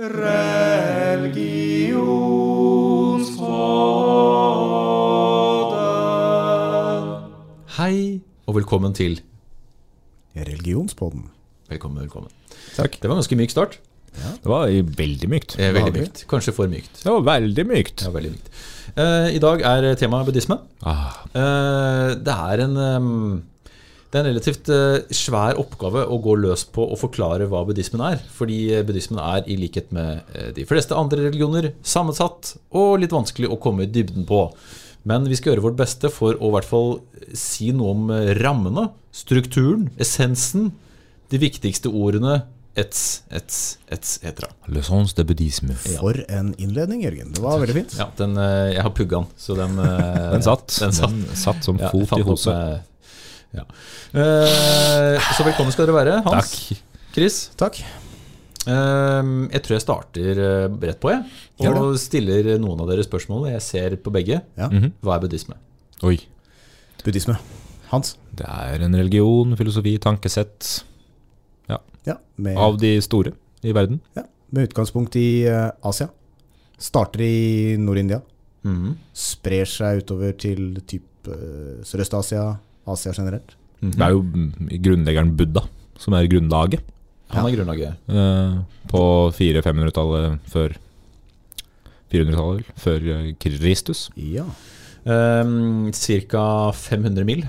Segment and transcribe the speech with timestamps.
[0.00, 0.08] Hei,
[8.48, 9.18] og velkommen til
[10.32, 11.26] Religionspodden.
[11.68, 12.32] Velkommen, velkommen.
[12.78, 12.96] Takk.
[12.96, 13.76] Det var en ganske myk start.
[14.16, 15.58] Det var veldig mykt.
[15.60, 16.24] Eh, veldig mykt.
[16.32, 17.02] Kanskje for mykt.
[17.04, 18.00] Det var veldig mykt.
[18.06, 18.48] Ja, veldig mykt.
[18.96, 20.62] Eh, I dag er temaet buddhisme.
[20.80, 23.42] Ah, Eh, det er en ehm,
[24.10, 28.02] det er en relativt eh, svær oppgave å gå løs på og forklare hva buddhismen
[28.02, 28.18] er.
[28.34, 33.14] Fordi eh, buddhismen er, i likhet med eh, de fleste andre religioner, sammensatt og litt
[33.14, 34.48] vanskelig å komme i dybden på.
[35.06, 36.96] Men vi skal gjøre vårt beste for å i hvert fall
[37.38, 38.10] si noe om
[38.40, 40.72] rammene, strukturen, essensen,
[41.30, 42.40] de viktigste ordene,
[42.74, 44.50] ets, ets, etc.
[44.74, 45.78] Leçons de buddhisme.
[45.86, 47.30] For en innledning, Jørgen.
[47.38, 47.96] Det var veldig fint.
[48.02, 48.34] Ja, den,
[48.74, 50.66] jeg har pugga den, så den, Den satt.
[50.82, 51.14] Den satt.
[51.14, 52.89] Den satt som fot ja, i hoset.
[53.56, 53.64] Ja.
[54.14, 56.52] Eh, så velkommen skal dere være, Hans.
[56.70, 56.82] Takk.
[57.14, 57.38] Chris.
[57.58, 57.80] Takk.
[57.80, 61.24] Eh, jeg tror jeg starter eh, rett på, jeg.
[61.64, 63.48] Gjør Og stiller noen av dere spørsmål.
[63.54, 64.42] Jeg ser på begge.
[64.60, 64.68] Ja.
[64.70, 64.92] Mhm.
[65.02, 65.58] Hva er buddhisme?
[66.06, 66.18] Oi.
[67.04, 67.38] Buddhisme.
[67.90, 68.14] Hans.
[68.36, 70.84] Det er en religion, filosofi, tankesett
[72.06, 73.34] Ja, med, av de store
[73.66, 73.98] i verden.
[74.16, 74.22] ja,
[74.54, 76.06] med utgangspunkt i eh, Asia.
[76.80, 78.22] Starter i Nord-India.
[78.64, 78.94] Mhm.
[79.12, 82.46] Sprer seg utover til type eh, Sørøst-Asia,
[82.92, 83.56] Asia generelt.
[83.80, 83.92] Mhm.
[83.96, 85.66] Det er jo mm, grunnleggeren Buddha
[86.00, 86.84] som er grunnlaget.
[87.30, 87.98] Han er grunnlaget.
[88.10, 89.02] Uh, på
[89.36, 90.74] 400-500-tallet før
[92.10, 94.08] 400-tallet, før eh, Kristus.
[94.18, 94.46] Ja.
[95.04, 96.44] Um, Ca.
[96.74, 97.44] 500 mil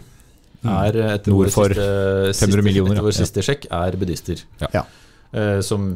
[0.62, 3.20] er eh, etter Nord vår for siste, 500 siste, millioner, etter vår ja.
[3.24, 4.44] siste sjekk er buddhister.
[4.62, 4.70] Ja.
[4.76, 4.84] Ja.
[5.32, 5.90] Eh, som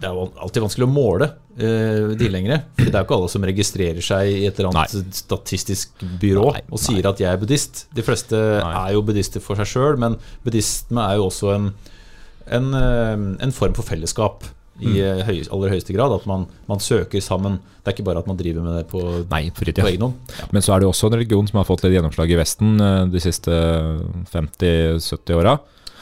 [0.00, 3.30] Det er jo alltid vanskelig å måle uh, lengre, For det er jo ikke alle
[3.32, 7.40] som registrerer seg i et eller annet statistisk byrå Nei, og sier at jeg er
[7.40, 7.86] buddhist.
[7.96, 8.72] De fleste Nei.
[8.82, 11.70] er jo buddhister for seg sjøl, men buddhisme er jo også en,
[12.58, 14.44] en, eh, en form for fellesskap.
[14.76, 14.96] I Mm.
[15.00, 16.12] eh, høy, aller høyeste grad.
[16.12, 17.54] At man, man søker sammen.
[17.80, 20.18] Det er ikke bare at man driver med det på, Nei, på egen hånd.
[20.36, 20.48] Ja.
[20.52, 22.76] Men så er det også en religion som har fått litt gjennomslag i Vesten
[23.08, 23.56] de siste
[24.34, 25.56] 50-70 åra.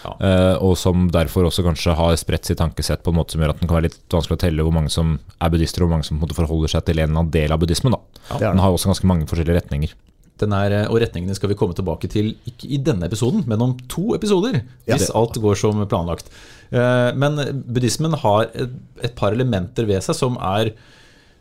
[0.05, 0.15] Ja.
[0.21, 3.55] Eh, og som derfor også kanskje har spredt sitt tankesett på en måte som gjør
[3.55, 5.97] at den kan være litt vanskelig å telle hvor mange som er buddhister, og hvor
[5.97, 7.97] mange som på en måte forholder seg til en eller annen del av buddhismen.
[7.97, 8.21] Da.
[8.35, 9.95] Ja, Den har også ganske mange forskjellige retninger.
[10.43, 13.77] Den er, og retningene skal vi komme tilbake til, ikke i denne episoden, men om
[13.91, 14.59] to episoder.
[14.83, 14.97] Ja.
[14.97, 16.33] Hvis alt går som planlagt.
[16.75, 17.39] Eh, Men
[17.69, 20.73] buddhismen har et, par elementer ved seg som er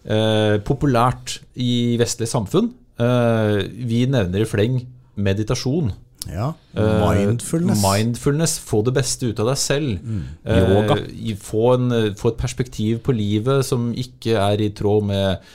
[0.05, 2.69] eh, populært i vestlige samfunn.
[3.01, 4.83] Eh, vi nevner i fleng
[5.17, 5.93] meditasjon.
[6.29, 6.51] Ja.
[6.73, 7.41] Mindfulness.
[7.43, 7.83] Mindfulness.
[7.83, 9.97] Mindfulness, Få det beste ut av deg selv.
[9.99, 10.23] Mm.
[10.45, 10.97] Yoga.
[11.01, 15.53] Uh, få, en, få et perspektiv på livet som ikke er i tråd med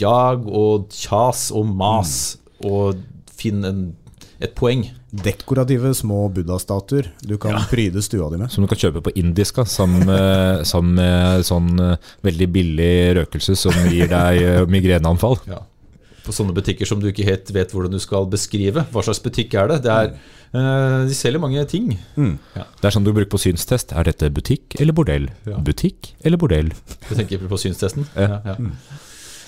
[0.00, 2.16] jag og kjas og mas.
[2.62, 3.00] Og
[3.36, 3.80] finn en,
[4.42, 4.84] et poeng.
[5.12, 8.52] Dekorative små buddha-statuer du kan pryde stua di med.
[8.52, 13.58] Som du kan kjøpe på indiska sammen med, sammen med sånn eh, veldig billig røkelse
[13.58, 15.42] som gir deg migreneanfall.
[15.42, 15.68] migreneanfall.
[16.22, 18.84] På sånne butikker som du ikke helt vet hvordan du skal beskrive.
[18.92, 19.78] Hva slags butikk er det?
[19.82, 20.12] det er,
[20.54, 21.96] uh, de selger mange ting.
[22.16, 22.36] Mm.
[22.54, 23.90] Det er sånn du bruker på synstest.
[23.92, 25.26] Er dette butikk eller bordell?
[25.48, 25.58] Ja.
[25.58, 26.70] Butikk eller bordell?
[27.08, 28.06] Du tenker på synstesten?
[28.14, 28.38] Ja.
[28.46, 29.00] Ja, ja.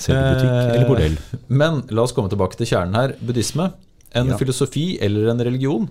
[0.04, 1.18] Selger butikk Eh, eller bordell?
[1.48, 3.14] Men la oss komme tilbake til kjernen her.
[3.22, 3.70] Buddhisme.
[4.14, 4.36] En Ja.
[4.36, 5.86] filosofi eller en religion?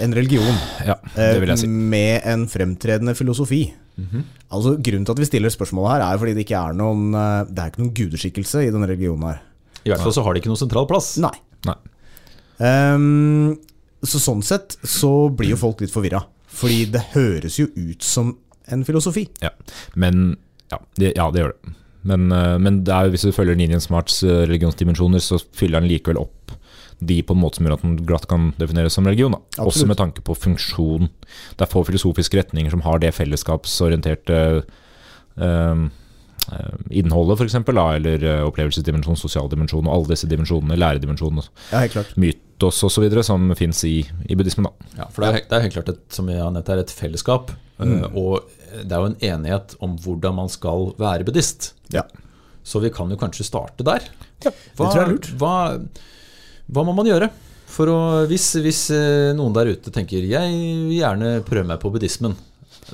[0.00, 0.56] En religion
[0.86, 1.66] Ja, det vil jeg si.
[1.66, 3.74] eh, med en fremtredende filosofi.
[4.48, 7.48] Altså Grunnen til at vi stiller spørsmålet her, er fordi det ikke er noen eh,
[7.50, 9.40] Det er ikke noen gudeskikkelse i denne religionen her.
[9.84, 11.14] I hvert fall så har de ikke noen sentral plass.
[11.22, 11.34] Nei.
[11.66, 11.76] Nei.
[12.58, 13.54] Um,
[14.04, 16.22] så sånn sett så blir jo folk litt forvirra.
[16.58, 18.36] Fordi det høres jo ut som
[18.68, 19.26] en filosofi.
[19.42, 19.52] Ja,
[19.96, 20.36] men
[20.72, 21.74] ja, det, ja, det gjør det.
[22.08, 25.88] Men, eh, men det er, hvis du følger Ninian Smarts eh, religionsdimensjoner, så fyller han
[25.90, 26.34] likevel opp
[26.98, 29.36] de på en måte som gjør at den glatt kan defineres som religion.
[29.36, 29.62] Da.
[29.68, 31.08] Også med tanke på funksjon.
[31.54, 34.38] Det er få filosofiske retninger som har det fellesskapsorienterte
[35.38, 35.84] eh,
[36.52, 41.94] eh, innholdet, f.eks., eller eh, opplevelsesdimensjon, sosial dimensjon og alle disse dimensjonene, læredimensjonene, Ja, helt
[41.94, 42.12] klart.
[42.18, 44.66] mytos osv., som fins i, i buddhismen.
[44.66, 44.92] Da.
[45.04, 46.94] Ja, for det er, det er helt klart et, som jeg har nett her, et
[46.94, 47.54] fellesskap.
[47.78, 48.08] mm.
[48.18, 48.42] Og
[48.82, 51.72] det er jo en enighet om hvordan man skal være buddhist.
[51.94, 52.02] Ja.
[52.68, 54.04] Så vi kan jo kanskje starte der.
[54.44, 55.28] det tror jeg er lurt.
[55.40, 55.54] Hva,
[56.68, 57.30] hva må man gjøre?
[57.68, 57.98] For å,
[58.28, 60.52] hvis, hvis eh, noen der ute tenker jeg
[60.88, 62.36] vil gjerne prøve meg på buddhismen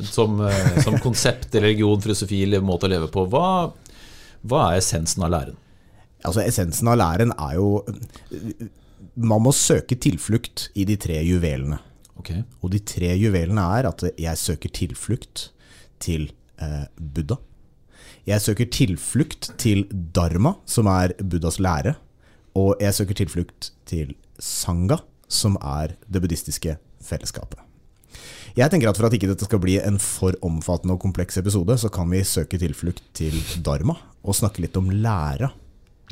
[0.03, 3.71] som, eh, som konsept, religion, filosofi, eller måte å leve på, hva,
[4.43, 5.61] hva er essensen av læren?
[6.25, 7.67] Altså Essensen av læren er jo
[9.21, 11.77] Man må søke tilflukt i de tre juvelene.
[12.17, 12.41] Okay.
[12.65, 15.51] Og de tre juvelene er at jeg søker tilflukt
[16.03, 16.31] til
[16.63, 17.37] eh, Buddha.
[18.25, 21.95] Jeg søker tilflukt til dharma, som er Buddhas lære.
[22.55, 27.59] Og jeg søker tilflukt til sangha, som er det buddhistiske fellesskapet.
[28.55, 31.75] Jeg tenker at For at ikke dette skal bli en for omfattende og kompleks episode,
[31.79, 33.35] så kan vi søke tilflukt til
[33.67, 35.51] dharma og snakke litt om læra.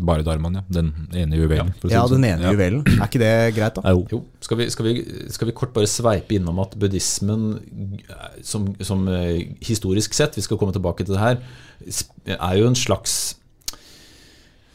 [0.03, 0.63] Bare dharmaen, ja.
[0.73, 1.69] Den ene juvelen.
[1.85, 2.25] Ja, Ja, den sånn.
[2.25, 2.51] ene Ja.
[2.51, 2.83] juvelen.
[2.99, 3.83] Er ikke det greit, da?
[3.93, 4.07] Jo.
[4.11, 7.61] Jo, skal vi, skal, vi, skal vi kort bare sveipe innom at buddhismen
[8.43, 11.39] som, som eh, historisk sett, vi skal komme tilbake til det her,
[12.27, 13.32] er jo en slags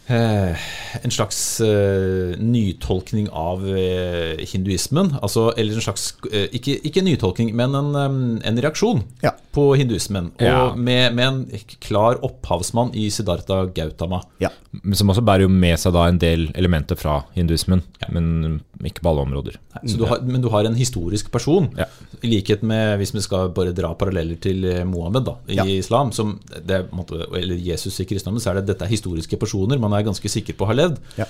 [0.09, 5.13] en slags uh, nytolkning av uh, hinduismen.
[5.21, 9.33] Altså, eller en slags uh, ikke, ikke nytolkning, men en, um, en reaksjon Ja.
[9.53, 10.31] på hinduismen.
[10.39, 10.73] Og Ja.
[10.75, 11.45] med, med en
[11.83, 14.21] klar opphavsmann i Siddhartha Gautama.
[14.39, 14.49] Ja.
[14.83, 17.81] Men Som også bærer jo med seg da en del elementer fra hinduismen,
[18.13, 19.55] men ikke på alle områder.
[19.87, 21.85] Så du har, men du har en historisk person, Ja.
[22.23, 25.63] i likhet med hvis vi skal bare dra paralleller til eh, Mohammed da, i Ja.
[25.65, 29.79] islam, som det, er eller Jesus i kristendommen, så er det dette er historiske personer
[29.79, 30.97] man er ganske sikker på har levd.
[31.17, 31.25] Ja.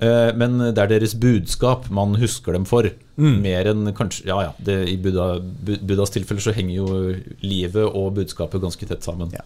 [0.00, 2.90] Eh, Men det er deres budskap man husker dem for,
[3.20, 3.42] Mm.
[3.42, 8.14] mer enn kanskje Ja, ja, det, i Buddha, Buddhas tilfelle så henger jo livet og
[8.16, 9.30] budskapet ganske tett sammen.
[9.32, 9.42] Ja.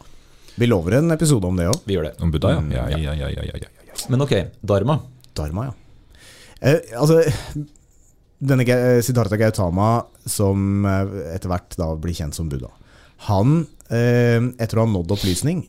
[0.56, 1.81] Vi lover en episode om det òg.
[1.87, 2.21] Vi gjør det.
[2.23, 2.61] Om Buddha, ja.
[2.61, 2.97] Mm, Ja, ja.
[2.99, 3.94] ja, ja, ja, ja, ja, ja.
[4.09, 4.35] Men ok,
[4.65, 5.00] dharma.
[5.35, 5.73] Dharma, ja.
[6.62, 7.19] Eh, altså,
[8.44, 8.65] denne
[9.03, 12.70] Siddhartha Gautama, som eh, etter hvert da blir kjent som Buddha,
[13.29, 15.65] han, eh, etter å ha nådd opplysning,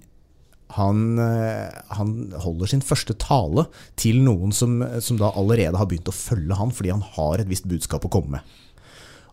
[0.73, 6.09] han, eh, han holder sin første tale til noen som, som da allerede har begynt
[6.09, 8.55] å følge han, fordi han har et visst budskap å komme med.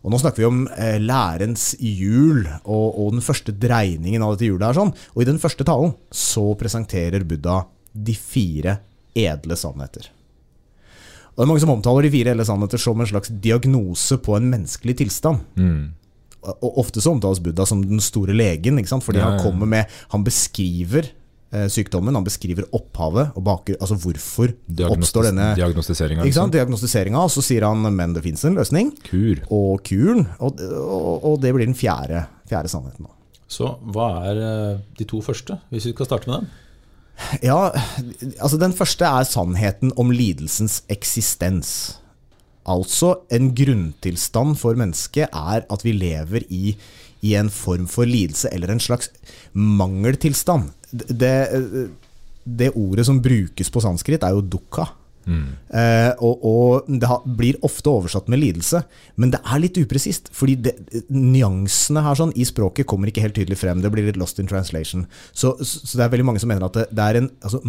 [0.03, 4.49] Og Nå snakker vi om eh, lærens hjul og, og den første dreiningen av dette
[4.49, 4.65] hjulet.
[4.67, 4.91] her sånn.
[5.15, 7.61] Og I den første talen så presenterer Buddha
[7.93, 8.77] de fire
[9.15, 10.09] edle sannheter.
[11.33, 14.35] Og Det er mange som omtaler de fire edle sannheter som en slags diagnose på
[14.37, 15.39] en menneskelig tilstand.
[15.55, 15.93] Mm.
[16.51, 19.43] Og Ofte så omtales Buddha som den store legen, fordi Ja, han ja.
[19.45, 21.07] kommer med Han beskriver
[21.69, 24.53] sykdommen, han beskriver opphavet, og baker, altså hvorfor
[24.89, 26.25] oppstår denne Diagnostiseringa.
[26.25, 26.39] ikke
[27.27, 28.93] og så sier han men det fins en løsning.
[29.05, 29.43] Kur.
[29.53, 33.05] Og kuren, og, og, og det blir den fjerde, fjerde sannheten.
[33.05, 33.13] da.
[33.53, 36.51] Så hva er eh, de to første, hvis vi skal starte med dem?
[37.45, 37.69] Ja,
[38.41, 41.99] altså den første er sannheten om lidelsens eksistens.
[42.69, 46.73] Altså, en grunntilstand for mennesket er at vi lever i,
[47.21, 49.11] i en form for lidelse, eller en slags
[49.53, 50.71] mangeltilstand.
[50.93, 51.35] Det,
[52.45, 54.89] det ordet som brukes på sanskrit, er jo dukkha.
[55.23, 58.81] Uh, og, og det har, blir ofte oversatt med lidelse,
[59.15, 60.27] men det er litt upresist.
[60.35, 60.73] Fordi det,
[61.15, 63.79] nyansene her sånn i språket kommer ikke helt tydelig frem.
[63.79, 65.05] Det blir litt lost in translation.
[65.31, 67.61] Så, så det er veldig mange som mener at det, det er en altså,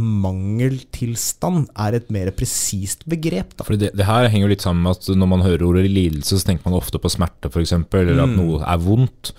[0.64, 3.54] mangeltilstand er et mer presist begrep.
[3.58, 3.66] Da.
[3.68, 6.38] Fordi det, det her henger jo litt sammen med at når man hører ordet lidelse,
[6.40, 8.24] så tenker man ofte på smerte, f.eks., eller Mm.
[8.26, 9.32] at noe er vondt.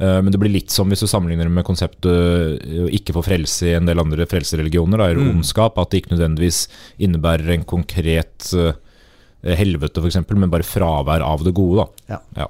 [0.00, 3.22] Eh, Men det blir litt som hvis du sammenligner det med konseptet å ikke få
[3.26, 5.34] frelse i en del andre frelsereligioner, da, eller Mm.
[5.38, 6.62] ondskap, at det ikke nødvendigvis
[6.98, 8.72] innebærer en konkret eh,
[9.44, 11.84] helvete, f.eks., men bare fravær av det gode.
[11.84, 12.16] Da.
[12.16, 12.20] Ja.
[12.36, 12.48] ja.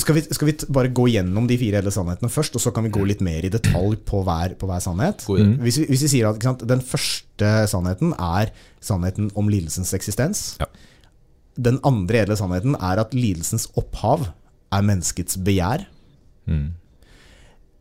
[0.00, 2.86] Skal vi, skal vi bare gå gjennom de fire edle sannhetene først, og så kan
[2.86, 5.26] vi gå litt mer i detalj på hver, på hver sannhet?
[5.28, 5.58] God idé.
[5.66, 8.50] Hvis, vi, hvis vi sier at ikke sant, den første sannheten er
[8.80, 10.56] sannheten om lidelsens eksistens.
[10.62, 10.66] Ja.
[11.58, 14.28] Den andre edle sannheten er at lidelsens opphav
[14.72, 15.84] er menneskets begjær.
[16.48, 16.72] Mm.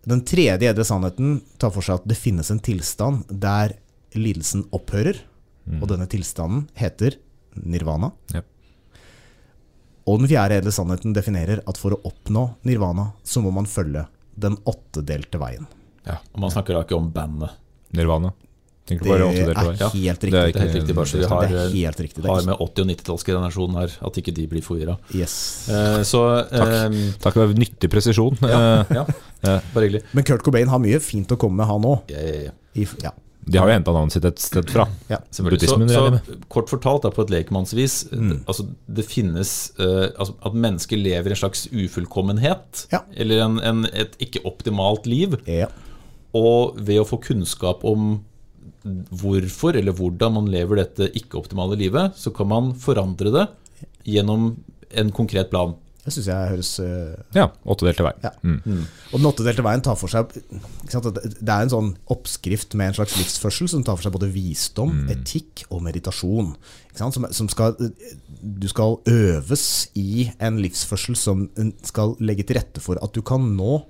[0.07, 3.73] Den tredje edle sannheten tar for seg at det finnes en tilstand der
[4.15, 5.23] lidelsen opphører,
[5.67, 5.81] Mm.
[5.83, 7.17] og denne tilstanden heter
[7.59, 8.13] nirvana.
[8.31, 8.39] Ja.
[10.07, 14.05] Og den fjerde edle sannheten definerer at for å oppnå nirvana, så må man følge
[14.39, 15.67] den åttedelte veien.
[16.07, 17.51] Ja, Og man snakker da ikke om bandet.
[17.91, 18.31] Nirvana.
[18.87, 19.75] Du Det er?
[19.81, 20.31] Ja, helt riktig.
[20.31, 22.23] Det er helt riktig, bare så vi har, helt riktig.
[22.23, 24.97] Det har med 80- og 90-tallsgenerasjonen her, at ikke de blir forvirra.
[25.13, 25.35] Yes.
[25.69, 28.37] Eh, Så eh, Takk for nyttig presisjon.
[28.41, 30.03] ja, Eh, ja, bare hyggelig.
[30.13, 32.11] Men Kurt Cobain har mye fint å komme med, han òg.
[32.15, 32.85] Ja, ja, ja.
[33.03, 33.11] Ja.
[33.47, 34.83] De har jo henta navnet sitt et sted fra.
[35.07, 35.21] Ja.
[35.31, 35.67] Selvfølgelig.
[35.69, 38.41] Så, Buddhismen, så kort fortalt, da, på et lekmannsvis Mm.
[38.45, 42.87] altså, Det finnes uh, altså, At mennesker lever i en slags ufullkommenhet.
[42.91, 43.01] Ja.
[43.15, 45.37] Eller en, en, et ikke optimalt liv.
[45.47, 45.69] Ja.
[46.35, 48.17] Og ved å få kunnskap om
[49.21, 53.45] hvorfor eller hvordan man lever dette ikke-optimale livet, så kan man forandre det
[54.07, 54.53] gjennom
[54.97, 55.75] en konkret plan.
[56.07, 58.13] Det syns jeg høres uh, Ja, åttedelte vei.
[58.23, 58.29] Ja.
[58.39, 58.85] Mm.
[59.11, 62.77] Og den åttedelte veien tar for seg ikke sant, at Det er en sånn oppskrift
[62.79, 66.53] med en slags livsførsel som tar for seg både visdom, etikk og meditasjon.
[66.87, 67.75] Ikke sant, som, som skal,
[68.39, 69.65] du skal øves
[69.99, 71.49] i en livsførsel som
[71.83, 73.81] skal legge til rette for at du kan nå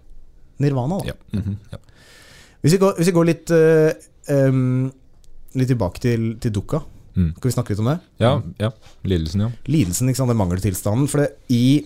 [0.63, 0.97] nirvana.
[1.03, 1.13] Da.
[1.13, 1.13] Ja.
[1.37, 1.55] -hmm.
[1.71, 1.77] ja.
[2.61, 3.91] Hvis, vi går, hvis vi går litt, øh,
[4.34, 4.91] øhm,
[5.57, 6.84] litt tilbake til, til dukka,
[7.17, 7.31] Mm.
[7.34, 7.96] skal vi snakke litt om det?
[8.22, 8.31] Ja,
[8.62, 8.67] ja.
[9.10, 9.48] Lidelsen, ja.
[9.65, 11.07] lidelsen, ikke sant, den mangeltilstanden.
[11.10, 11.81] For det, i,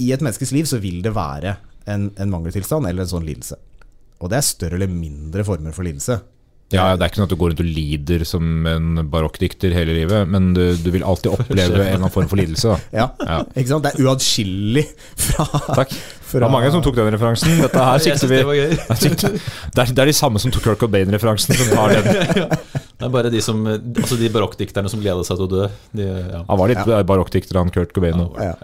[0.00, 1.58] i et menneskes liv så vil det være
[1.92, 3.58] en, en mangeltilstand eller en sånn lidelse.
[4.22, 6.22] Og det er større eller mindre former for lidelse.
[6.76, 9.94] Ja, Det er ikke sånn at du går rundt og lider som en barokkdikter hele
[9.96, 12.72] livet, men du, du vil alltid oppleve en eller annen form for lidelse.
[12.74, 12.98] da.
[13.02, 13.38] Ja, Ja.
[13.54, 13.86] ikke sant?
[13.86, 14.86] Det er uatskillelig
[15.28, 15.46] fra,
[15.82, 15.94] Takk.
[16.32, 17.58] Det var mange som tok den referansen.
[17.60, 18.78] Dette her sikter vi det.
[19.72, 22.06] Det er, det er de samme som tok Kurt Cobain-referansen, som tar den.
[23.02, 25.66] Det er bare de som Altså de barokkdikterne som gleder seg til å dø.
[25.98, 26.40] De, ja.
[26.48, 28.24] Han var litt barokkdikter, han Kurt Cobain.
[28.40, 28.54] Ja.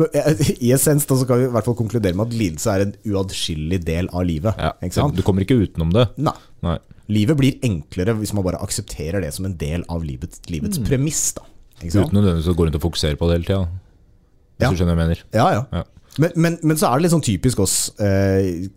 [0.00, 2.72] Men, eh, I essens da, så kan vi i hvert fall konkludere med at lidelse
[2.74, 4.56] er en uatskillelig del av livet.
[4.58, 5.14] Ja, Ikke sant?
[5.18, 6.06] Du kommer ikke utenom det.
[6.16, 6.32] Nei.
[6.64, 6.78] Nei.
[7.08, 11.32] Livet blir enklere hvis man bare aksepterer det som en del av livets, livets premiss.
[11.34, 11.42] Da.
[11.82, 13.64] Uten nødvendigvis å gå rundt og fokusere på det hele tida.
[13.66, 14.70] Hvis Ja.
[14.70, 15.24] du skjønner hva jeg mener.
[15.34, 15.64] Ja, ja.
[15.72, 15.84] Ja.
[16.18, 18.68] Men, men, men så er det litt sånn typisk oss, eh,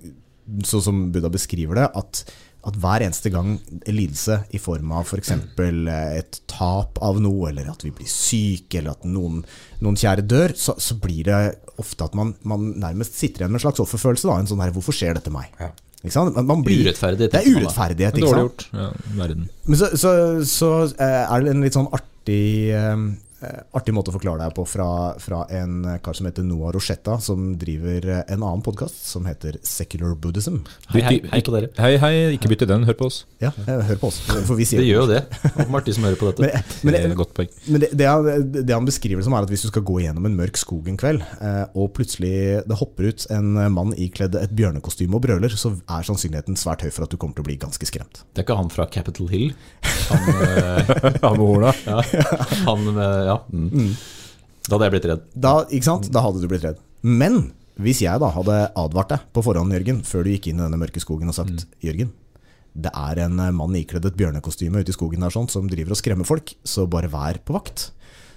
[0.65, 2.21] sånn som Buddha beskriver det, at,
[2.65, 5.33] at hver eneste gang lidelse i form av f.eks.
[5.57, 9.43] For et tap av noe, eller at vi blir syke, eller at noen,
[9.83, 11.41] noen kjære dør, så, så blir det
[11.77, 14.29] ofte at man, man nærmest sitter igjen med en slags offerfølelse.
[14.31, 15.51] Da, en sånn her 'hvorfor skjer dette meg'?
[15.59, 15.75] Man
[16.65, 18.17] blir, Urettferdighet, Det er urettferdighet.
[18.17, 18.35] ikke sant?
[18.35, 18.65] Dårlig gjort.
[18.73, 18.89] Ja,
[19.23, 19.49] verden.
[19.65, 20.11] Men så, så,
[20.45, 22.41] så eh, er det en litt sånn artig
[22.75, 22.95] eh,
[23.75, 24.87] Artig måte å forklare deg på fra,
[25.19, 29.57] fra en kar som heter Noah Rochetta, som driver eh, en annen podkast som heter
[29.65, 30.61] Secular Buddhism.
[30.93, 31.69] Hei, hei, hei på dere.
[31.77, 33.19] Hei, hei, ikke bytt i den, hør på oss.
[33.43, 35.19] Ja, eh, hør på oss, for vi sier Det gjør jo det.
[35.51, 36.47] Åpenbart de som hører på dette.
[36.85, 37.51] Men, men, det er et godt poeng.
[37.67, 39.99] men det, det, han, det han beskriver det som, er at hvis du skal gå
[40.05, 44.37] gjennom en mørk skog en kveld, eh, og plutselig det hopper ut en mann ikledd
[44.39, 47.49] et bjørnekostyme og brøler, så er sannsynligheten svært høy for at du kommer til å
[47.49, 48.23] bli ganske skremt.
[48.31, 49.51] Det er ikke han fra Capitol Hill.
[50.05, 50.89] Han, eh,
[51.23, 51.71] Han med horna.
[51.89, 52.01] ja,
[52.67, 53.34] han med Ja.
[53.51, 53.93] Mm.
[54.65, 55.23] Da hadde jeg blitt redd.
[55.33, 56.09] Da, ikke sant?
[56.13, 56.81] da hadde du blitt redd.
[57.05, 57.51] Men
[57.81, 60.79] hvis jeg da hadde advart deg på forhånd, Jørgen, før du gikk inn i denne
[60.79, 62.13] mørke skogen og sagt Jørgen,
[62.75, 65.95] det er en eh, mann ikledd et bjørnekostyme ute i skogen der sånn, som driver
[65.95, 67.89] og skremmer folk, så bare vær på vakt.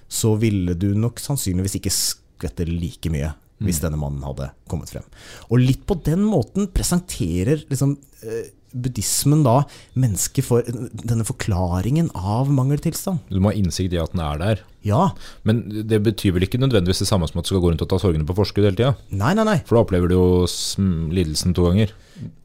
[0.09, 5.03] Så ville du nok sannsynligvis ikke skvette like mye hvis denne mannen hadde kommet frem.
[5.51, 9.63] Og litt på den måten presenterer liksom eh, buddhismen da
[9.99, 13.19] mennesket for denne forklaringen av mangeltilstand.
[13.29, 14.61] Du må ha innsikt i at den er der.
[14.85, 15.09] Ja.
[15.43, 17.89] Men det betyr vel ikke nødvendigvis det samme som at du skal gå rundt og
[17.91, 18.93] ta sorgene på forskudd hele tida?
[19.11, 19.57] Nei, nei, nei.
[19.67, 20.27] For da opplever du jo
[21.15, 21.91] lidelsen to ganger.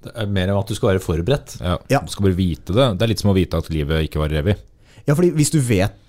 [0.04, 1.58] Det er mer enn at du skal være forberedt.
[1.60, 2.00] Ja, Ja.
[2.04, 2.88] Du skal bare vite det.
[2.98, 4.56] Det er litt som å vite at livet ikke varer evig.
[5.06, 6.00] Ja, fordi hvis du vet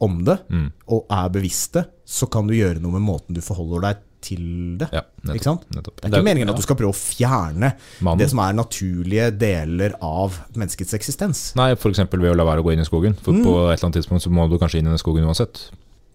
[0.00, 0.70] om det, Mm.
[0.88, 3.96] og er bevisst det, så kan du gjøre noe med måten du forholder deg
[4.26, 4.42] til
[4.80, 4.90] det.
[4.94, 5.64] Ja, nettopp, ikke sant?
[5.74, 5.96] nettopp.
[6.00, 6.54] Det er ikke meningen ja.
[6.54, 8.22] at du skal prøve å fjerne Mannen.
[8.22, 11.46] det som er naturlige deler av menneskets eksistens.
[11.58, 12.04] Nei, f.eks.
[12.12, 13.16] ved å la være å gå inn i skogen.
[13.22, 15.68] For på et eller annet tidspunkt så må du kanskje inn i den skogen uansett.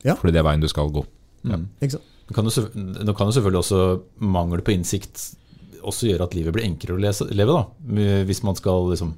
[0.06, 0.18] Ja.
[0.18, 1.06] Fordi det er veien du skal gå.
[1.48, 1.68] Mm.
[1.82, 2.08] Ikke sant?
[2.32, 2.52] Kan, du,
[3.04, 3.80] nå kan jo selvfølgelig også
[4.24, 5.24] mangel på innsikt
[5.88, 7.56] også gjøre at livet blir enklere å lese, leve.
[7.56, 9.14] da Hvis man skal liksom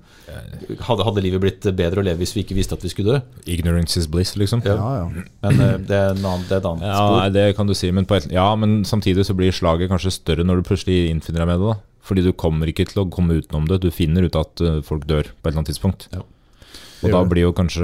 [0.88, 3.22] hadde, hadde livet blitt bedre å leve hvis vi ikke visste at vi skulle dø?
[3.52, 4.64] Ignorance is bliss, liksom.
[4.66, 4.76] Ja.
[4.80, 5.24] Ja, ja.
[5.46, 7.18] Men eh, det er, annen, det er et annet Ja, spor.
[7.20, 10.14] nei, det kan du si, men, på et, ja, men samtidig så blir slaget kanskje
[10.16, 11.74] større når du plutselig innfinner deg med det.
[11.74, 13.82] da Fordi du kommer ikke til å komme utenom det.
[13.84, 16.08] Du finner ut at eh, folk dør på et eller annet tidspunkt.
[16.16, 16.24] Ja.
[17.04, 17.84] Og da blir jo kanskje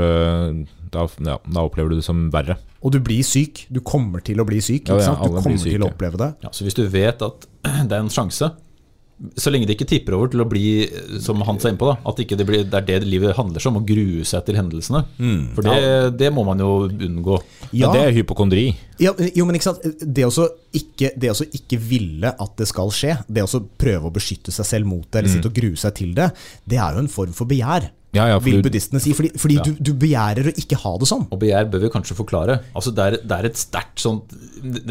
[0.94, 2.56] da, ja, da opplever du det som verre.
[2.80, 3.66] Og du blir syk.
[3.68, 4.88] Du kommer til å bli syk.
[4.88, 5.20] Ja, Ikke ja, sant?
[5.20, 6.30] Du kommer blir til å oppleve det.
[6.46, 7.48] Ja, så hvis du vet at
[7.90, 8.48] det er en sjanse
[9.36, 10.66] så lenge det ikke tipper over til å bli,
[11.20, 13.66] som Hans er inne på, da, at ikke det, blir, det er det livet handler
[13.68, 15.04] om, å grue seg til hendelsene.
[15.58, 15.80] For det,
[16.20, 17.40] det må man jo unngå.
[17.76, 18.70] Ja, det er hypokondri.
[19.00, 19.84] Ja, jo, men ikke sant?
[20.00, 21.12] Det å ikke,
[21.60, 25.22] ikke ville at det skal skje, det å prøve å beskytte seg selv mot det,
[25.22, 26.32] eller sitte og grue seg til det,
[26.70, 29.12] det er jo en form for begjær, Ja, ja, vil buddhistene si.
[29.14, 31.28] Fordi, fordi du, du begjærer å ikke ha det sånn.
[31.30, 32.56] Og begjær bør vi kanskje forklare.
[32.74, 34.34] Altså det, er, det er et sterkt sånt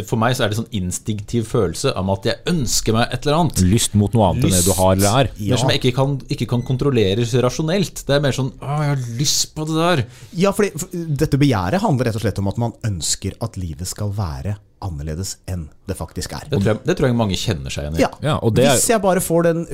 [0.06, 3.40] For meg så er det sånn instinktiv følelse om at jeg ønsker meg et eller
[3.40, 3.62] annet.
[3.66, 5.30] Lyst mot noe annet enn det du har eller er.
[5.34, 5.50] Ja.
[5.56, 8.04] Men som jeg ikke kan, ikke kan kontrollere rasjonelt.
[8.06, 10.04] Det er mer sånn Å, jeg har lyst på det der.
[10.44, 10.94] Ja, fordi for,
[11.25, 14.56] dette begjæret handler rett og slett om at man ønsker at livet skal være
[14.87, 16.44] annerledes enn det faktisk er.
[16.52, 18.04] Det tror jeg, det tror jeg mange kjenner seg igjen i.
[18.04, 19.64] Ja, Ja, og det er- Hvis jeg bare får den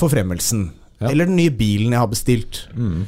[0.00, 0.80] forfremmelsen, Ja.
[1.00, 2.60] Eller den nye bilen jeg har bestilt,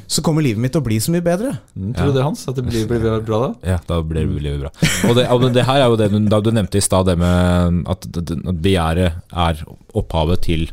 [0.07, 1.53] så kommer livet mitt til å bli så mye bedre.
[1.73, 2.43] Mm, Tror du det, Hans?
[2.49, 3.51] At det blir, blir bra da?
[3.73, 4.71] Ja, da blir livet bra.
[5.09, 7.17] Og det, og det her er jo det du, da du nevnte i stad, det
[7.21, 9.63] med at, at begjæret er
[9.97, 10.67] opphavet til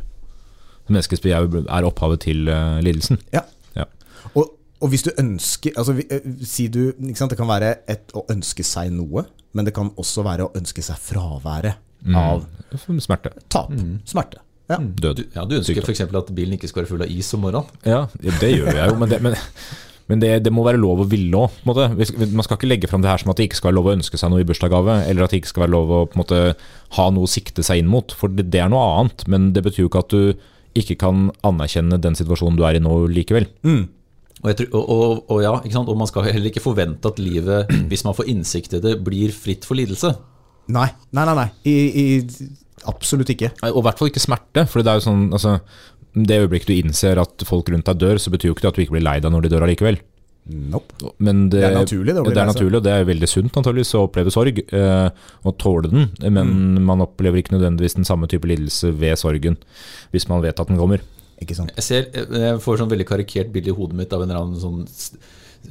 [0.85, 3.17] Menneskets begjær er opphavet til uh, lidelsen.
[3.33, 3.41] Ja.
[3.73, 3.87] Ja.
[4.35, 8.11] Og, og hvis du ønsker altså, eh, si du, ikke sant, Det kan være et,
[8.13, 9.25] å ønske seg noe,
[9.57, 11.81] men det kan også være å ønske seg fraværet
[12.13, 12.43] av
[13.01, 13.31] Smerte.
[13.49, 13.71] tap,
[14.05, 14.43] smerte.
[14.71, 14.79] Ja.
[14.81, 15.25] Død.
[15.35, 16.05] Ja, du ønsker f.eks.
[16.05, 17.67] at bilen ikke skal være full av is om morgenen?
[17.85, 18.05] Ja,
[18.41, 19.35] det gjør jeg jo, men det, men,
[20.09, 21.59] men det, det må være lov å ville òg.
[21.67, 23.95] Man skal ikke legge fram det her som at det ikke skal være lov å
[23.99, 26.23] ønske seg noe i bursdagsgave, eller at det ikke skal være lov å på en
[26.23, 26.41] måte,
[26.97, 28.15] ha noe å sikte seg inn mot.
[28.17, 31.29] For det, det er noe annet, men det betyr jo ikke at du ikke kan
[31.47, 33.47] anerkjenne den situasjonen du er i nå likevel.
[34.41, 35.89] Og, jeg tror, og, og, og ja, ikke sant?
[35.89, 39.33] og man skal heller ikke forvente at livet, hvis man får innsikt i det, blir
[39.33, 40.11] fritt for lidelse.
[40.73, 41.35] Nei, nei, nei.
[41.37, 41.49] nei.
[41.69, 42.05] I, i,
[42.87, 43.51] absolutt ikke.
[43.71, 44.65] Og i hvert fall ikke smerte.
[44.71, 45.59] For det er jo sånn altså,
[46.15, 48.77] det øyeblikket du innser at folk rundt deg dør, så betyr jo ikke det at
[48.79, 49.97] du ikke blir lei deg når de dør allikevel.
[50.45, 50.93] Nope.
[51.25, 53.95] Men det, Det er naturlig, det det er naturlig, og det er veldig sunt antageligvis
[53.97, 55.09] å oppleve sorg, eh,
[55.43, 56.11] og tåle den.
[56.21, 56.83] Men Mm.
[56.85, 59.57] man opplever ikke nødvendigvis den samme type lidelse ved sorgen,
[60.13, 61.01] hvis man vet at den kommer.
[61.41, 61.71] Ikke sant?
[61.75, 64.61] Jeg, ser, jeg får sånn veldig karikert bilde i hodet mitt av en eller annen
[64.61, 64.85] sånn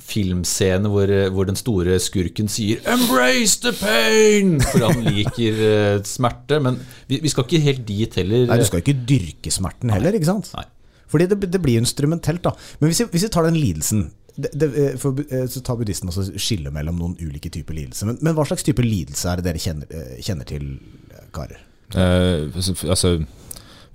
[0.00, 6.60] filmscene hvor, hvor den store skurken sier 'Embrace the pain!' For han liker uh, smerte.
[6.62, 8.46] Men vi, vi skal ikke helt dit heller.
[8.50, 10.50] Nei, du skal ikke dyrke smerten heller, ikke sant?
[10.56, 10.66] Nei.
[11.10, 12.54] Fordi det, det blir instrumentelt, da.
[12.80, 15.76] Men hvis vi, hvis vi tar den lidelsen det, det, eh, for, eh, Så tar
[15.78, 18.06] buddhisten også skille mellom noen ulike typer lidelse.
[18.08, 20.64] Men, men hva slags type lidelse er det dere kjenner, eh, kjenner til,
[21.12, 21.60] eh, karer?
[21.94, 23.12] Eh, altså, altså,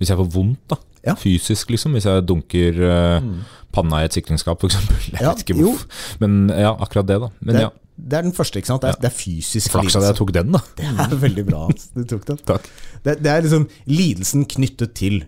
[0.00, 0.78] hvis jeg får vondt, da.
[1.06, 1.14] Ja.
[1.16, 1.94] Fysisk, liksom.
[1.96, 3.28] Hvis jeg dunker eh,
[3.72, 4.76] panna i et sikringsskap, f.eks.
[5.14, 5.86] Jeg Ja, vet ikke hvorfor.
[6.20, 7.30] Men ja, akkurat det, da.
[7.40, 7.70] Men Det, ja,
[8.10, 8.82] det er den første, ikke sant?
[8.84, 10.60] Det er, det er fysisk Flaks at jeg tok den, da.
[10.76, 12.40] Det er veldig bra at du tok den.
[12.50, 12.68] Takk.
[13.04, 15.22] Det, det er liksom lidelsen knyttet til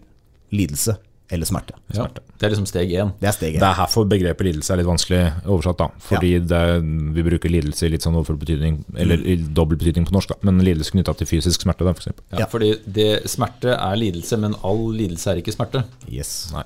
[0.53, 0.97] lidelse
[1.33, 1.75] eller smerte.
[1.97, 3.11] Ja, det er liksom steg én.
[3.21, 5.89] Det er steg Det er herfor begrepet lidelse er litt vanskelig oversatt, da.
[6.07, 6.83] Fordi det, er-
[7.17, 10.39] vi bruker lidelse i litt sånn overført betydning, eller i dobbel betydning på norsk, da.
[10.49, 12.25] Men lidelse knytta til fysisk smerte, da, for eksempel.
[12.33, 12.47] Ja, Ja.
[12.53, 15.85] Fordi det, smerte er lidelse, men all lidelse er ikke smerte.
[16.11, 16.51] Yes.
[16.53, 16.65] Nei.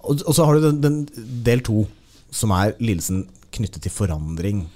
[0.00, 1.86] Og, og så har du den, den del to,
[2.30, 4.66] som er lidelsen knyttet til forandring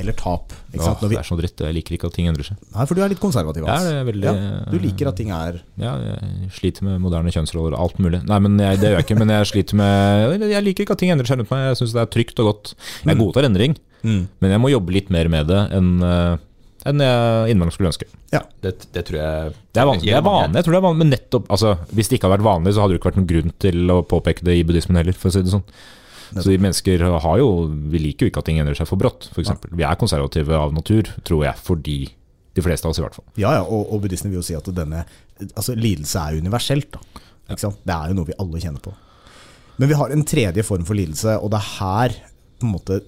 [0.00, 0.52] eller tap.
[0.72, 0.96] Ikke Åh.
[1.02, 1.62] Når vi, det er så dritt.
[1.66, 2.60] Jeg liker ikke at ting endrer seg.
[2.74, 3.66] nei, for du er litt konservativ.
[3.68, 7.34] Ja, det er veldig Ja, du liker at ting er Ja, jeg sliter med moderne
[7.34, 8.22] kjønnsroller og alt mulig.
[8.26, 9.18] Nei, men jeg, det gjør jeg ikke.
[9.22, 11.68] Men jeg sliter med Jeg liker ikke at ting endrer seg rundt meg.
[11.70, 12.74] Jeg syns det er trygt og godt.
[13.04, 14.24] Jeg godtar endring, mm.
[14.42, 16.34] men jeg må jobbe litt mer med det enn eh,
[16.84, 18.08] enn jeg innimellom skulle ønske.
[18.60, 21.00] Det, det tror jeg Det er vanlig, det er vanlig, jeg tror det er vanlig,
[21.00, 23.28] men nettopp altså, Hvis det ikke hadde vært vanlig, så hadde det ikke vært noen
[23.30, 25.64] grunn til å påpeke det i buddhismen heller, for å si det sånn.
[26.42, 27.48] Så de mennesker har jo
[27.92, 29.52] Vi liker jo ikke at ting endrer seg for brått, f.eks.
[29.70, 31.98] Vi er konservative av natur, tror jeg, fordi
[32.54, 33.26] de fleste av oss i hvert fall.
[33.38, 35.02] Ja, ja, og, og buddhistene vil jo si at denne
[35.50, 36.94] altså, lidelse er universelt.
[36.94, 37.24] Da.
[37.50, 37.80] Ikke sant?
[37.82, 38.94] Det er jo noe vi alle kjenner på.
[39.76, 42.18] Men vi har en tredje form for lidelse, og det er her
[42.60, 43.00] på en måte,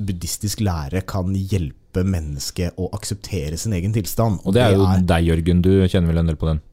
[0.00, 4.40] buddhistisk lære kan hjelpe mennesket å akseptere sin egen tilstand.
[4.42, 5.60] Og det er jo deg, Jørgen.
[5.62, 6.64] Du kjenner vel en del på den?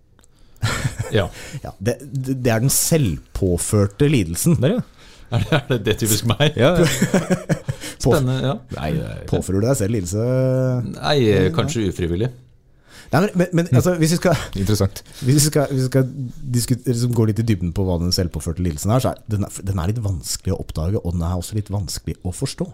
[1.12, 1.25] Ja.
[1.60, 4.53] ja, det, det er den selvpåførte lidelsen.
[4.63, 5.00] Der, ja.
[5.35, 6.57] Er det, er det, det typisk meg?
[6.59, 6.73] ja.
[8.01, 8.38] Spennende.
[8.43, 10.23] ja Nei, er- Påfører du deg selv lidelse?
[10.95, 11.17] Nei,
[11.56, 12.32] kanskje ufrivillig.
[13.12, 16.06] Nei, men, men, men altså, hvis vi skal, hvis vi skal, hvis vi skal
[16.56, 19.43] diskutere, liksom, gå litt i dybden på hva den selvpåførte lidelsen er, så er den,
[19.67, 22.69] den er litt vanskelig å oppdage, og den er også litt vanskelig å forstå.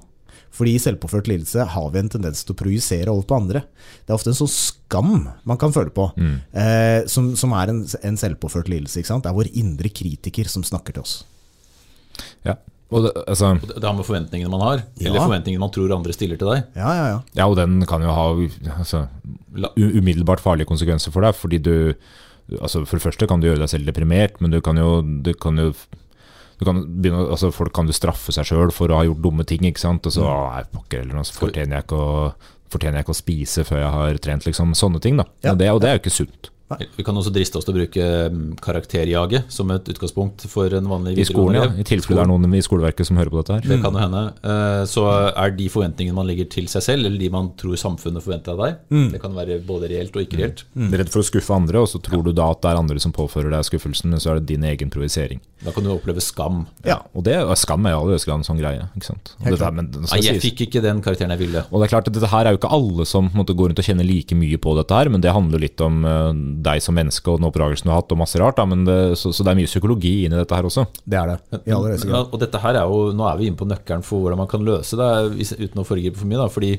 [0.58, 3.64] Fordi i selvpåført lidelse har vi en tendens til å projisere over på andre.
[4.06, 5.16] Det er ofte en sånn skam
[5.50, 9.02] man kan føle på, eh, som, som er en, en selvpåført lidelse.
[9.04, 11.18] Det er vår indre kritiker som snakker til oss.
[12.48, 12.56] Ja.
[12.88, 15.10] Og det, altså, Og Det har med forventningene man har, Ja.
[15.10, 16.64] eller forventningene man tror andre stiller til deg.
[16.80, 17.18] Ja, ja, ja.
[17.36, 18.28] ja, og den kan jo ha
[18.78, 19.02] altså,
[19.76, 21.36] umiddelbart farlige konsekvenser for deg.
[21.36, 21.74] Fordi du
[22.64, 25.34] altså For det første kan du gjøre deg selv deprimert, men du kan jo, du
[25.36, 25.74] kan jo
[26.58, 29.44] du kan begynne, altså Folk kan jo straffe seg sjøl for å ha gjort dumme
[29.46, 29.62] ting.
[29.68, 30.08] ikke sant?
[30.08, 32.32] Og så «Å, nei, pokker, eller noe, så fortjener jeg, ikke å,
[32.72, 34.48] fortjener jeg ikke å spise før jeg har trent.
[34.48, 35.18] liksom, Sånne ting.
[35.20, 35.28] da.
[35.44, 35.52] Ja.
[35.52, 36.50] Og, det, og det er jo ikke sunt.
[36.98, 40.90] Vi kan også driste oss til å bruke mm, karakterjaget som et utgangspunkt for en
[40.92, 41.62] vanlig I skolen, ja.
[41.64, 43.68] videregående I tilfelle det er noen i skoleverket som hører på dette her.
[43.72, 44.24] Det kan jo hende.
[44.44, 48.24] Eh, Så er de forventningene man legger til seg selv, eller de man tror samfunnet
[48.26, 49.12] forventer av deg, Mm.
[49.12, 50.64] det kan være både reelt og ikke reelt.
[50.76, 52.78] Du er redd for å skuffe andre, og så tror du da at det er
[52.82, 55.40] andre som påfører deg skuffelsen, men så er det din egen projisering.
[55.64, 56.68] Da kan du oppleve skam.
[56.86, 57.00] Ja.
[57.16, 58.90] Og det skam er jo aller høyeste grad en sånn greie.
[58.96, 59.32] ikke sant?
[59.44, 61.64] Dette, men, Nei, jeg fikk ikke den karakteren jeg ville.
[61.72, 63.80] Og det er klart at dette her er jo ikke alle som måte, går rundt
[63.82, 66.96] og kjenner like mye på dette her, men det handler litt om eh, deg som
[66.98, 68.58] menneske og den oppdragelsen du har hatt, og masse rart.
[68.60, 70.88] Da, men det, så, så det er mye psykologi inn i dette her også.
[71.04, 71.62] Det er det.
[71.64, 72.32] I aller høyeste grad.
[72.32, 74.66] og dette her er jo, Nå er vi inne på nøkkelen for hvordan man kan
[74.66, 75.12] løse det,
[75.62, 76.42] uten å foregripe for mye.
[76.42, 76.74] da, fordi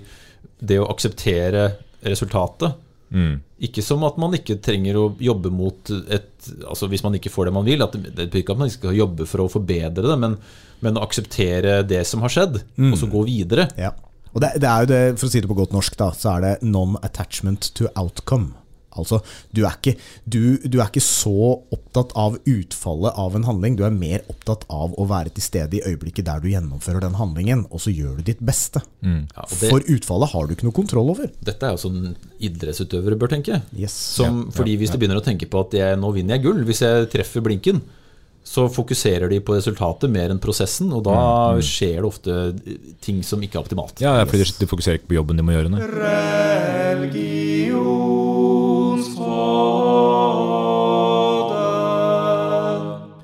[0.58, 1.70] det å akseptere
[2.06, 2.74] resultatet
[3.64, 7.48] Ikke som at man ikke trenger å jobbe mot et Altså hvis man ikke får
[7.48, 7.82] det man vil.
[7.82, 10.36] At det betyr ikke at man ikke skal jobbe for å forbedre det, men,
[10.84, 13.66] men å akseptere det som har skjedd, og så gå videre.
[13.80, 13.90] Ja.
[14.34, 16.36] Og det, det er jo det, for å si det på godt norsk, da, så
[16.36, 18.52] er det non-attachment to outcome.
[18.98, 19.20] Altså,
[19.54, 19.94] du er, ikke,
[20.26, 21.34] du, du er ikke så
[21.74, 25.78] opptatt av utfallet av en handling, du er mer opptatt av å være til stede
[25.78, 28.82] i øyeblikket der du gjennomfører den handlingen, og så gjør du ditt beste.
[29.04, 31.30] Ja, det, For utfallet har du ikke noe kontroll over.
[31.44, 33.62] dette er jo sånn idrettsutøvere bør tenke.
[33.76, 33.94] Yes.
[34.18, 36.82] Som, fordi hvis de begynner å tenke på at jeg, nå vinner jeg gull, hvis
[36.84, 37.80] jeg treffer blinken,
[38.48, 41.18] så fokuserer de på resultatet mer enn prosessen, og da
[41.60, 42.36] skjer det ofte
[43.04, 44.00] ting som ikke er optimalt.
[44.00, 45.68] Ja, fordi de fokuserer ikke på jobben de må gjøre.
[45.74, 45.84] Nei.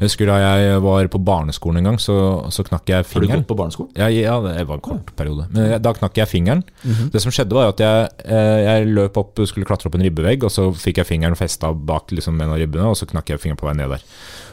[0.05, 2.15] Jeg husker da jeg var på barneskolen en gang, så,
[2.53, 3.95] så knakk jeg Har du gått på barneskolen?
[3.97, 5.49] Ja, ja, det var en kort periode.
[5.55, 6.61] Men jeg, da knakk jeg fingeren.
[6.85, 10.45] Det som skjedde, var at jeg, eh, jeg løp opp, skulle klatre opp en ribbevegg,
[10.45, 13.41] og så fikk jeg fingeren festa bak liksom, en av ribbene, og så knakk jeg
[13.41, 14.05] fingeren på vei ned der.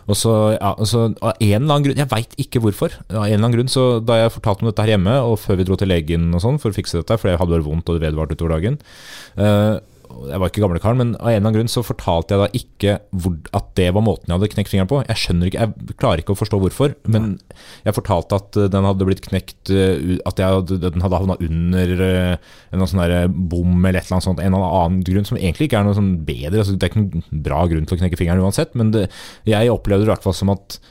[0.10, 3.22] Og så, ja, og så Av en eller annen grunn, jeg veit ikke hvorfor, av
[3.22, 5.68] en eller annen grunn, så da jeg fortalte om dette her hjemme, og før vi
[5.68, 8.00] dro til legen og sånn for å fikse dette, for jeg hadde bare vondt og
[8.00, 8.80] det vedvarte utover dagen
[9.38, 9.78] eh,
[10.30, 12.96] jeg var ikke gamlekaren, men av en eller annen grunn så fortalte jeg da ikke
[13.24, 15.02] hvor, at det var måten jeg hadde knekt fingeren på.
[15.08, 17.34] Jeg skjønner ikke, jeg klarer ikke å forstå hvorfor, men
[17.88, 22.06] jeg fortalte at eh, den hadde blitt knekt eh, At jeg den hadde havna under
[22.08, 24.42] eh, en sånn der bom eller et eller annet sånt.
[24.44, 26.64] En eller annen grunn som egentlig ikke er noe sånn bedre.
[26.64, 29.08] Altså, det er ikke en bra grunn til å knekke fingeren uansett, men det,
[29.50, 30.82] jeg opplevde det i hvert fall som at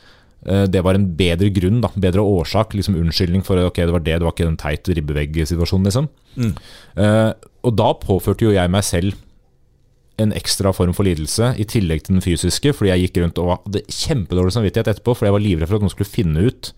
[0.40, 4.14] det var en bedre grunn, da, bedre årsak, liksom unnskyldning for ok, det var det,
[4.20, 6.06] det var ikke den teit ribbevegg-situasjonen, liksom.
[6.96, 7.32] Eh,
[7.66, 9.18] og da påførte jo jeg meg selv
[10.20, 13.52] en ekstra form for lidelse, i tillegg til den fysiske, fordi jeg gikk rundt og
[13.54, 16.72] hadde kjempedårlig samvittighet etterpå, fordi jeg var livredd for at noen skulle finne ut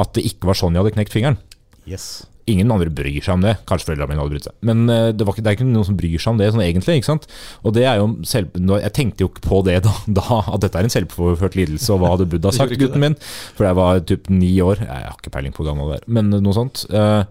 [0.00, 1.40] at det ikke var sånn jeg hadde knekt fingeren.
[1.88, 2.24] Yes.
[2.50, 3.52] Ingen andre bryr seg om det.
[3.70, 4.54] Kanskje foreldrene mine hadde brydd seg.
[4.66, 6.64] Men eh, det, var ikke, det er ikke noen som bryr seg om det sånn
[6.64, 6.96] egentlig.
[6.98, 7.28] ikke sant?
[7.62, 10.80] Og det er jo selv, Jeg tenkte jo ikke på det da, da, at dette
[10.80, 13.16] er en selvpåført lidelse, og hva hadde Buddha sagt, gutten min?
[13.54, 14.82] For jeg var typ ni år.
[14.82, 16.82] Jeg har ikke peiling på hvor gammel jeg er, men noe sånt.
[16.90, 17.22] Eh,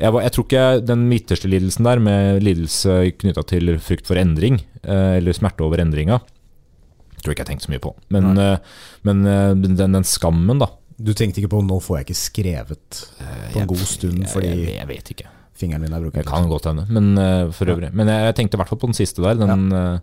[0.00, 4.20] jeg, var, jeg tror ikke den midterste lidelsen der, med lidelse knytta til frykt for
[4.20, 6.22] endring, eh, eller smerte over endringa,
[7.20, 7.92] tror jeg ikke jeg tenkte så mye på.
[8.16, 8.32] Men,
[9.04, 9.18] men
[9.60, 10.70] den, den skammen, da.
[11.02, 12.98] Du tenkte ikke på 'nå får jeg ikke skrevet
[13.52, 15.28] på en god stund Jeg, fordi jeg, jeg vet ikke.
[15.56, 17.92] fingeren min er Det kan godt hende, men eh, for øvrig.
[17.94, 19.34] Men jeg, jeg tenkte i hvert fall på den siste der.
[19.34, 19.98] Den, eh,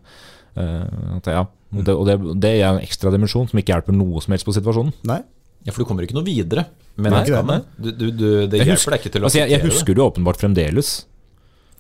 [0.58, 1.44] eh, at, ja.
[1.74, 4.46] og, det, og det, det er en ekstra dimensjon som ikke hjelper noe som helst
[4.46, 4.94] på situasjonen.
[5.04, 5.22] Nei?
[5.66, 6.68] Ja, for du kommer ikke noe videre.
[6.96, 7.46] Men Nei, nei, ikke det.
[7.46, 7.60] nei.
[7.78, 9.94] Du, du, du, det Jeg hjelper husker- deg ikke til å Altså, jeg, jeg husker
[9.94, 11.06] det jo åpenbart fremdeles.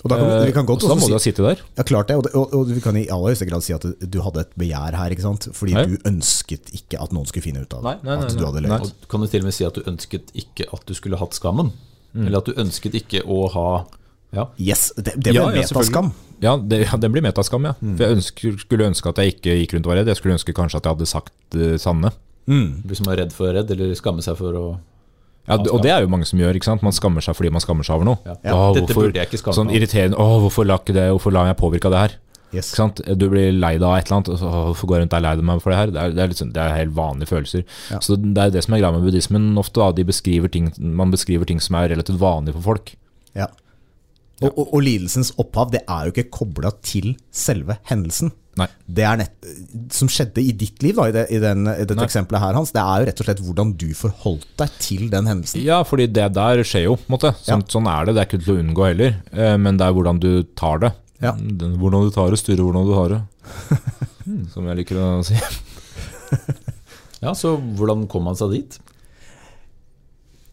[0.05, 1.61] Og da kan, vi kan godt Eh, så da må si du ha sittet der.
[1.79, 2.17] Ja, klart det.
[2.21, 4.93] Og, og, og vi kan i aller høyeste grad si at du hadde et begjær
[4.99, 5.47] her, ikke sant?
[5.57, 5.85] Fordi Nei.
[5.89, 8.61] du ønsket ikke at noen skulle finne ut av Nei, nei, nei, at du hadde
[8.61, 8.69] Nei.
[8.77, 8.91] løyet.
[8.93, 11.33] Og kan du til og med si at du ønsket ikke at du skulle hatt
[11.37, 11.73] skammen?
[12.17, 13.67] Eller at du ønsket ikke å ha
[14.35, 16.11] Ja, Yes, det, det ble Ja, ja, metaskam.
[16.43, 17.73] Ja, det, ja, det blir metaskam, ja.
[17.81, 20.11] For jeg ønsker, skulle ønske at jeg ikke gikk rundt og var redd.
[20.11, 22.11] Jeg skulle ønske kanskje at jeg hadde sagt det sanne.
[22.47, 22.83] Mm.
[22.87, 24.65] du som er redd for å være redd, eller skamme seg for å
[25.47, 26.57] Ja, og det er jo mange som gjør.
[26.59, 26.83] ikke sant?
[26.83, 28.17] Man skammer seg fordi man skammer seg over noe.
[28.25, 28.35] Ja.
[28.53, 31.31] Åh, Dette hvorfor, burde jeg ikke skamme sånn irriterende Åh, hvorfor la ikke det, hvorfor
[31.35, 32.15] lar jeg påvirke av det her?
[32.55, 32.69] Yes.
[32.71, 33.01] Ikke sant?
[33.19, 35.13] Du blir lei deg av et eller annet, og så «Åh, hvorfor går jeg rundt
[35.13, 35.91] og er lei meg for det her?
[35.91, 37.63] Det er, det er, liksom, det er helt vanlige følelser.
[37.91, 37.99] Ja.
[38.03, 39.79] Så det er det som er greia med buddhismen ofte.
[39.81, 42.93] da, de beskriver ting, Man beskriver ting som er relativt vanlige for folk.
[43.35, 43.49] Ja.
[44.43, 48.29] Og, og, og lidelsens opphav det er jo ikke kobla til selve hendelsen.
[48.57, 48.67] Nei.
[48.89, 49.47] Det er nett,
[49.93, 52.05] som skjedde i ditt liv, da, i, det, i, den, i dette Nei.
[52.09, 52.71] eksempelet her, Hans.
[52.73, 55.61] Det er jo rett og slett hvordan du forholdt deg til den hendelsen.
[55.65, 57.33] Ja, fordi det der skjer jo, på en måte.
[57.45, 58.15] Sånn, sånn er det.
[58.17, 59.19] Det er ikke til å unngå heller.
[59.33, 60.93] Eh, Men det er hvordan du tar det.
[61.21, 61.33] Ja.
[61.37, 63.23] Hvordan du tar det, styrer hvordan du har det.
[64.27, 65.37] Hmm, Som jeg liker å si.
[67.23, 68.75] Ja, så hvordan kom man seg dit?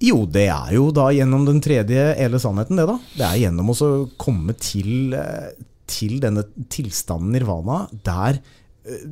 [0.05, 2.99] Jo, det er jo da gjennom den tredje hele sannheten, det da.
[3.15, 3.89] Det er gjennom å
[4.21, 5.55] komme til, eh,
[5.89, 8.41] til denne tilstanden nirvana, der
[8.85, 9.07] eh,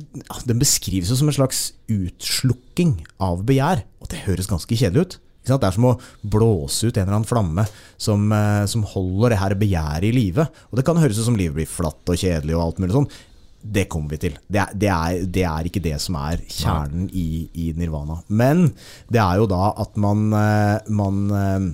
[0.45, 3.85] den beskrives jo som en slags utslukking av begjær.
[4.03, 5.19] Og det høres ganske kjedelig ut.
[5.43, 7.65] Det er som å blåse ut en eller annen flamme
[7.99, 10.47] som, eh, som holder det her begjæret i live.
[10.71, 13.09] Og det kan høres ut som livet blir flatt og kjedelig og alt mulig sånn.
[13.63, 14.35] Det kommer vi til.
[14.51, 18.19] Det er, det er, det er ikke det som er kjernen i, i nirvana.
[18.27, 18.65] Men
[19.11, 21.69] det er jo da at man, eh, man eh,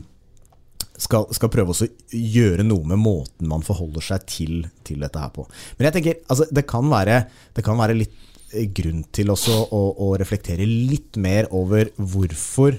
[1.02, 5.34] skal, skal prøve å gjøre noe med måten man forholder seg til, til dette her
[5.34, 5.47] på.
[5.78, 7.23] Men jeg tenker, altså, det, kan være,
[7.58, 8.15] det kan være litt
[8.54, 12.78] eh, grunn til også å, å reflektere litt mer over hvorfor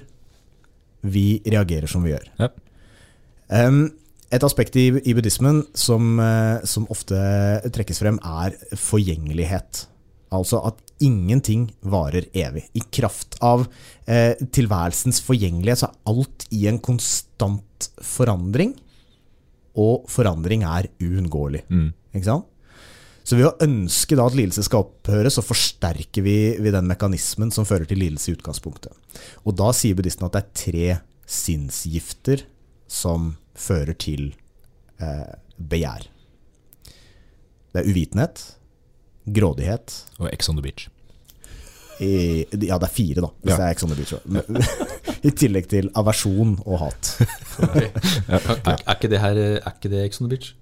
[1.01, 2.31] vi reagerer som vi gjør.
[2.39, 2.53] Ja.
[3.51, 3.89] Um,
[4.31, 7.19] et aspekt i, i buddhismen som, eh, som ofte
[7.75, 9.87] trekkes frem, er forgjengelighet.
[10.31, 12.69] Altså at ingenting varer evig.
[12.79, 13.65] I kraft av
[14.07, 18.77] eh, tilværelsens forgjengelighet så er alt i en konstant forandring,
[19.81, 21.65] og forandring er uunngåelig.
[22.15, 22.47] Ikke sant?
[23.27, 27.53] Så ved å ønske da at lidelse skal opphøre, så forsterker vi, vi den mekanismen
[27.55, 28.95] som fører til lidelse i utgangspunktet.
[29.45, 30.89] Og da sier buddhisten at det er tre
[31.31, 32.47] sinnsgifter
[32.91, 34.31] som fører til
[35.01, 35.35] eh,
[35.71, 36.07] begjær.
[37.71, 38.41] Det er uvitenhet,
[39.31, 40.89] grådighet Og Ex on the beach.
[42.01, 43.57] i, Ja, det er fire, da, hvis Ja.
[43.61, 44.15] det er Ex on the Beach.
[44.25, 44.65] Men-
[45.29, 47.11] I tillegg til aversjon og hat.
[47.61, 50.55] Er, er, ikke det her, er ikke det Ex on the Beach?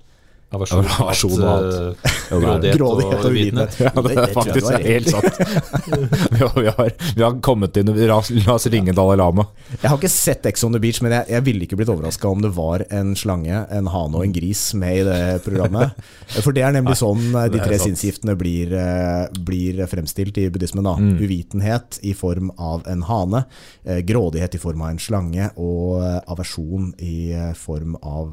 [0.49, 1.75] Aversjon, Aversjon og alt.
[1.77, 2.39] eh, er.
[2.41, 3.75] Grådighet, Grådighet og uvitenhet.
[3.85, 5.41] Ja, det er faktisk du har helt sant.
[6.33, 8.17] Vi har, vi har, vi har kommet inn La
[8.55, 9.45] oss, ringe Dalai Lama.
[9.75, 12.31] Jeg har ikke sett Ex on the Beach, men jeg, jeg ville ikke blitt overraska
[12.31, 15.99] om det var en slange, en hane og en gris med i det programmet.
[16.45, 20.49] For det er nemlig sånn eh, de er tre sinnsgiftene blir, eh, blir fremstilt i
[20.55, 20.87] buddhismen.
[20.89, 23.45] da Uvitenhet i form av en hane,
[23.85, 28.33] eh, grådighet i form av en slange, og eh, aversjon i eh, form av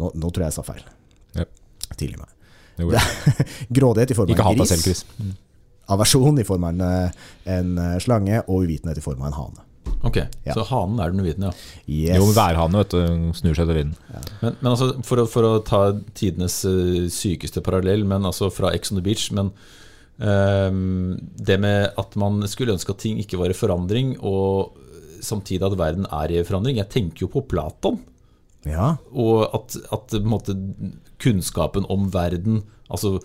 [0.00, 0.84] Nå, nå tror jeg jeg sa feil.
[2.00, 2.04] Ja.
[2.04, 3.48] Tilgi meg.
[3.76, 4.84] Grådighet i form av en gris.
[4.84, 5.04] Chris.
[5.90, 9.38] Aversjon i form av en, eh, en eh, slange, og uvitenhet i form av en
[9.40, 9.66] hane.
[10.06, 10.54] Ok, Ja.
[10.54, 11.52] så hanen er den uvitende, ja.
[11.90, 12.16] Yes.
[12.20, 13.96] Jo, værhane vet du, snur seg til vinden.
[14.40, 15.80] Men, men altså, for å, for å ta
[16.16, 19.50] tidenes eh, sykeste parallell, men altså fra Ex on the Beach Men
[20.20, 24.76] um, det med at man skulle ønske at ting ikke var i forandring, og
[25.24, 27.98] samtidig at verden er i forandring Jeg tenker jo på Platon.
[28.68, 28.96] Ja.
[29.12, 30.56] Og at, at måte,
[31.22, 33.20] kunnskapen om verden Altså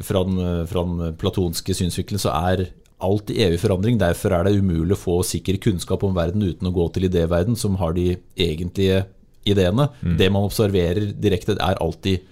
[0.00, 0.38] fra den,
[0.70, 2.62] fra den platonske synsvinkelen så er
[3.04, 3.98] alt i evig forandring.
[4.00, 7.58] Derfor er det umulig å få sikker kunnskap om verden uten å gå til idéverden,
[7.60, 9.02] som har de egentlige
[9.44, 9.90] ideene.
[10.18, 12.24] Det man observerer direkte, er alltid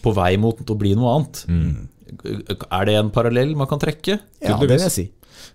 [0.00, 1.44] på vei mot å bli noe annet.
[2.72, 4.16] Er det en parallell man kan trekke?
[4.40, 5.06] ja, det vil jeg si.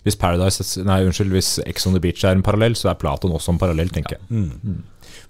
[0.06, 3.36] Hvis Paradise, nei unnskyld, hvis Ex on the Beach er en parallell, så er Platon
[3.36, 4.80] også en parallell, tenker jeg.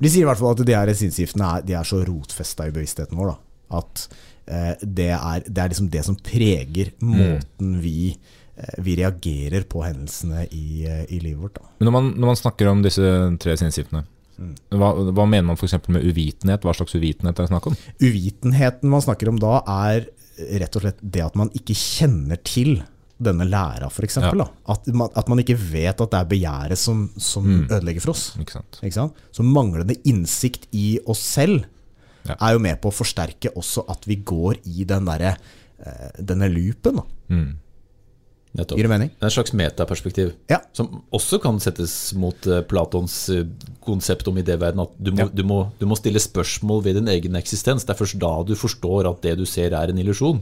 [0.02, 2.74] De sier i hvert fall at de her sinnsgiftene er, de er så rotfesta i
[2.76, 3.36] bevisstheten vår da,
[3.80, 4.08] at
[4.48, 8.12] eh, det, er, det er liksom det som preger måten vi,
[8.56, 11.62] eh, vi reagerer på hendelsene i, eh, i livet vårt.
[11.84, 14.06] Når man, når man snakker om disse tre sinnsgiftene,
[14.76, 15.78] hva, hva mener man f.eks.
[15.88, 16.65] med uvitenhet?
[16.65, 17.78] Hva slags uvitenhet er det snakk om?
[18.04, 20.10] Uvitenheten man snakker om da, er
[20.60, 22.82] rett og slett det at man ikke kjenner til
[23.21, 24.17] denne læra, f.eks.
[24.19, 24.32] Ja.
[24.67, 28.25] At, man, at man ikke vet at det er begjæret som, som ødelegger for oss.
[28.41, 28.80] Ikke sant?
[28.84, 29.21] Ikke sant?
[29.32, 31.63] Så manglende innsikt i oss selv
[32.25, 32.34] Ja.
[32.41, 35.36] er jo med på å forsterke også at vi går i den derre
[35.78, 36.97] eh, denne loopen.
[36.97, 37.04] Da.
[37.30, 37.51] Mm.
[38.56, 38.78] Nettopp.
[38.80, 39.10] Gir det mening?
[39.13, 40.34] Det er et slags metaperspektiv.
[40.52, 40.62] Ja.
[40.76, 43.44] Som også kan settes mot eh, Platons eh,
[43.86, 44.82] konsept om idéverden.
[44.86, 45.30] At du må, Ja.
[45.34, 47.84] du, må, du må stille spørsmål ved din egen eksistens.
[47.86, 50.39] Det er først da du forstår at det du ser, er en illusjon.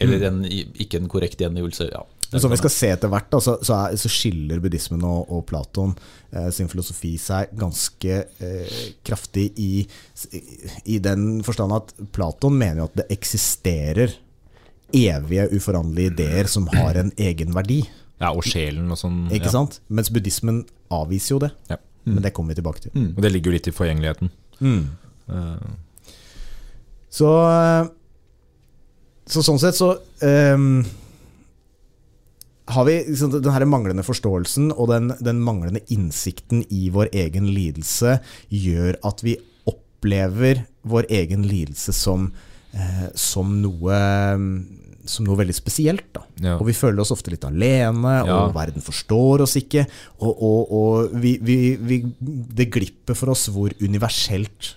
[0.00, 1.90] Eller en, ikke en korrekt gjengivelse.
[1.92, 2.02] Ja.
[2.30, 5.24] Men som vi skal se etter hvert, da, så, så, er, så skiller buddhismen og,
[5.34, 5.96] og Platon
[6.30, 9.70] eh, sin filosofi seg ganske eh, kraftig i,
[10.86, 14.14] i den forstand at Platon mener jo at det eksisterer
[14.96, 17.82] evige, uforanderlige ideer som har en egen verdi.
[18.20, 19.22] Ja, og sjelen og sånn.
[19.32, 19.54] Ikke ja.
[19.54, 19.80] sant?
[19.88, 21.54] Mens buddhismen avviser jo det.
[21.70, 21.78] Ja.
[22.04, 22.92] Men det kommer vi tilbake til.
[23.14, 24.32] Og det ligger jo litt i forgjengeligheten.
[24.60, 25.70] Eh,
[27.10, 27.88] Så, eh,
[29.26, 30.84] så sånn sett så um,
[32.70, 37.48] har vi liksom, den her manglende forståelsen og den, den manglende innsikten i vår egen
[37.50, 39.36] lidelse gjør at vi
[39.70, 42.30] opplever vår egen lidelse som,
[42.72, 43.98] eh, som noe
[45.10, 46.06] som noe veldig spesielt.
[46.16, 46.22] Da.
[46.44, 46.54] Ja.
[46.60, 48.36] Og vi føler oss ofte litt alene, Ja.
[48.46, 49.86] og verden forstår oss ikke.
[50.20, 54.74] Og, og, og vi, vi, vi, det glipper for oss hvor universelt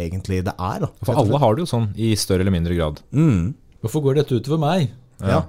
[0.00, 0.84] egentlig det er.
[0.86, 0.88] Da.
[1.04, 3.00] for alle har det jo sånn, i større eller mindre grad.
[3.12, 3.54] Mm.
[3.82, 4.90] Hvorfor går dette utover meg,
[5.24, 5.42] Ja.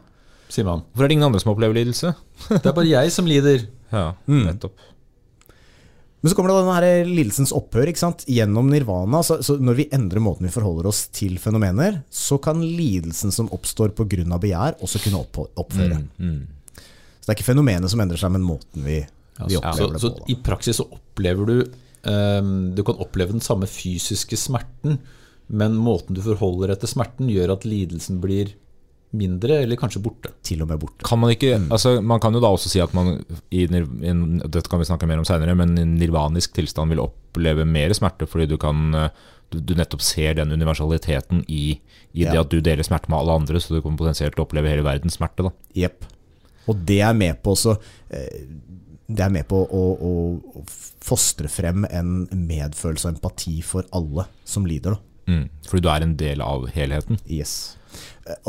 [0.51, 0.81] sier man.
[0.91, 2.15] Hvorfor er det ingen andre som opplever lidelse?
[2.49, 3.67] Det er bare jeg som lider.
[3.91, 4.45] Ja, Mm.
[6.21, 8.23] Men så kommer det denne her lidelsens opphør ikke sant?
[8.29, 9.23] gjennom nirvana.
[9.25, 13.49] Så, så når vi endrer måten vi forholder oss til fenomener, så kan lidelsen som
[13.53, 14.37] oppstår pga.
[14.37, 16.03] begjær, også kunne opp, opphøre.
[16.21, 16.43] Mm.
[16.77, 18.99] Så det er ikke fenomenet som endrer seg, men måten vi,
[19.47, 20.29] vi opplever opplever så det på.
[20.29, 21.57] i praksis så opplever du
[22.09, 25.01] um, Du kan oppleve den samme fysiske smerten,
[25.49, 28.53] men måten du forholder deg til smerten, gjør at lidelsen blir
[29.17, 30.31] mindre, eller kanskje borte.
[30.45, 31.03] Til og med borte.
[31.07, 33.17] Kan man ikke, altså man kan jo da også si at man
[33.51, 37.67] i, i dette kan vi snakke mer om senere, men i nirvanisk tilstand vil oppleve
[37.67, 38.95] mer smerte, fordi du kan
[39.51, 41.75] du, du nettopp ser den universaliteten i,
[42.15, 44.85] i det at du deler smerte med alle andre, så du kan potensielt oppleve hele
[44.87, 45.47] verdens smerte.
[45.47, 45.53] da.
[45.83, 46.07] Jepp.
[46.71, 47.73] Og det er med på også
[48.13, 48.43] eh,
[49.11, 50.11] Det er med på å, å,
[50.61, 50.61] å
[51.03, 54.95] fostre frem en medfølelse og empati for alle som lider.
[54.95, 55.33] Da.
[55.33, 55.45] Mm.
[55.67, 57.19] Fordi du er en del av helheten.
[57.27, 57.75] Yes.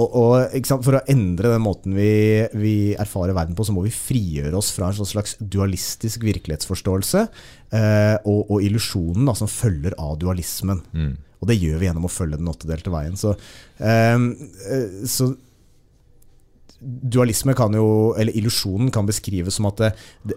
[0.00, 0.84] Og, og sant?
[0.84, 2.12] For å endre den måten vi,
[2.58, 7.22] vi erfarer verden på, så må vi frigjøre oss fra en sånn slags dualistisk virkelighetsforståelse
[7.26, 10.82] eh, og, og illusjonen som følger av dualismen.
[10.92, 11.14] Mm.
[11.42, 13.18] Og det gjør vi gjennom å følge den åttedelte veien.
[13.18, 13.34] Så,
[13.82, 14.28] eh,
[14.76, 15.32] eh, så
[16.82, 19.92] dualisme kan jo, eller illusjonen kan beskrives som at det,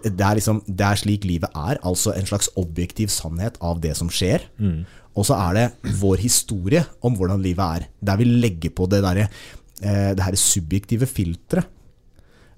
[0.06, 3.96] det, er liksom, det er slik livet er, altså en slags objektiv sannhet av det
[3.98, 4.46] som skjer.
[5.16, 9.02] Og så er det vår historie om hvordan livet er, der vi legger på det
[9.04, 11.72] derre eh, det her subjektive filteret.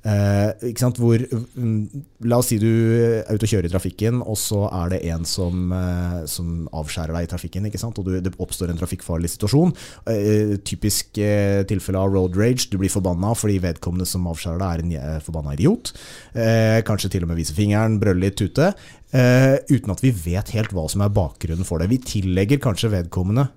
[0.06, 0.68] Eh?
[0.98, 1.22] Hvor,
[1.58, 5.00] mm, la oss si du er ute og kjører i trafikken, og så er det
[5.10, 7.68] en som, eh, som avskjærer deg i trafikken.
[7.68, 9.74] Og du, det oppstår en trafikkfarlig situasjon.
[10.10, 12.68] Eh, typisk eh, tilfelle av road rage.
[12.70, 15.92] Du blir forbanna fordi vedkommende som avskjærer deg, er en eh, forbanna idiot.
[16.34, 18.72] Eh, kanskje til og med viser fingeren, brøller litt ute.
[19.08, 21.90] Eh, uten at vi vet helt hva som er bakgrunnen for det.
[21.92, 23.48] Vi tillegger kanskje vedkommende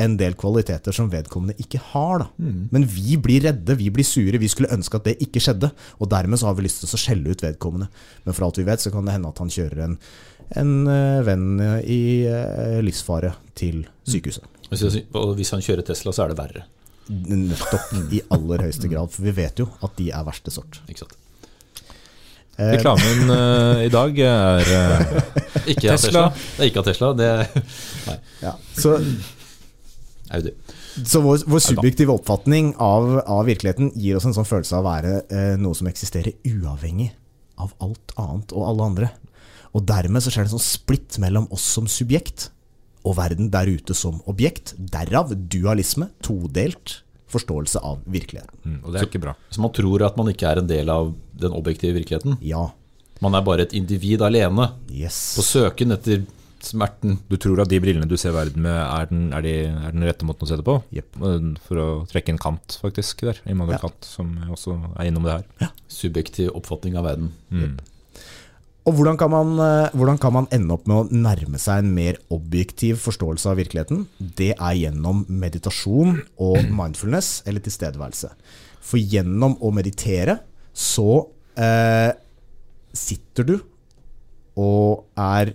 [0.00, 2.24] en del kvaliteter som vedkommende ikke har.
[2.24, 2.50] Da.
[2.72, 5.72] Men vi blir redde, vi blir sure, vi skulle ønske at det ikke skjedde.
[6.00, 7.90] Og dermed så har vi lyst til å skjelle ut vedkommende.
[8.24, 9.96] Men for alt vi vet, så kan det hende at han kjører en,
[10.62, 11.48] en eh, venn
[11.84, 14.48] i eh, livsfare til sykehuset.
[14.72, 15.10] Mm.
[15.20, 16.68] og hvis han kjører Tesla, så er det verre.
[17.12, 17.90] Nettopp.
[18.14, 19.12] I aller høyeste grad.
[19.12, 20.80] For vi vet jo at de er verste sort.
[20.88, 21.18] Ikke sant?
[22.60, 25.12] Eh, Reklamen uh, i dag er uh,
[25.72, 25.96] Ikke Tesla.
[25.96, 26.24] Tesla.
[26.32, 27.28] Det er ikke av Tesla, det
[28.10, 28.16] nei.
[28.42, 28.52] ja.
[28.76, 28.98] Så
[30.32, 30.52] Audi.
[31.04, 34.88] Så vår, vår subjektive oppfatning av, av virkeligheten gir oss en sånn følelse av å
[34.90, 37.10] være eh, noe som eksisterer uavhengig
[37.62, 39.10] av alt annet og alle andre.
[39.76, 42.50] Og dermed så skjer det en sånn splitt mellom oss som subjekt
[43.08, 44.74] og verden der ute som objekt.
[44.78, 47.00] Derav dualisme, todelt
[47.32, 48.58] forståelse av virkeligheten.
[48.64, 49.32] mm, Og det er ikke bra.
[49.50, 52.36] Så man tror at man ikke er en del av den objektive virkeligheten.
[52.44, 52.66] Ja.
[53.24, 55.34] Man er bare et individ alene Yes.
[55.38, 56.26] på søken etter
[56.66, 57.18] smerten.
[57.30, 60.06] Du tror at de brillene du ser verden med, er den, er de, er den
[60.06, 60.78] rette måten å se det på?
[60.94, 61.16] Jepp.
[61.20, 63.40] Eh, For å trekke en kant, faktisk, der.
[63.50, 63.82] Immanuel Ja.
[63.86, 65.72] Kant, som også er innom det her.
[65.92, 67.32] Subjektiv oppfatning av verden.
[67.50, 67.78] Mm.
[68.82, 71.92] Og hvordan kan, man, eh, hvordan kan man ende opp med å nærme seg en
[71.94, 74.06] mer objektiv forståelse av virkeligheten?
[74.18, 78.32] Det er gjennom meditasjon og mindfulness, eller tilstedeværelse.
[78.82, 80.40] For gjennom å meditere
[80.74, 82.10] så eh,
[82.92, 83.54] sitter du
[84.58, 85.54] og er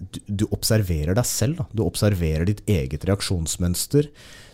[0.00, 1.60] du, observerer deg selv.
[1.60, 1.66] Da.
[1.72, 4.08] Du observerer ditt eget reaksjonsmønster.